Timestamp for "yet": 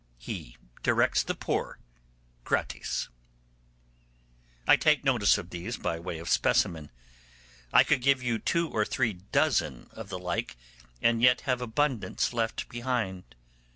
11.21-11.41